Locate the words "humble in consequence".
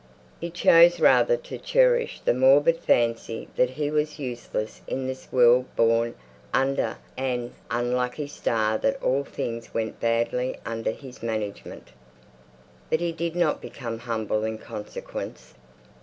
13.99-15.53